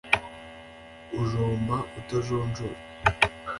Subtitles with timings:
[1.21, 2.77] ujomba utajonjora